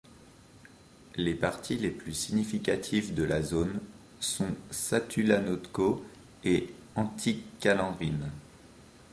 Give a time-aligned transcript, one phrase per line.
[1.15, 3.79] Les parties les plus significatives de la zone
[4.19, 6.03] sont Satulanotko
[6.43, 8.31] et Antikkalanrinne.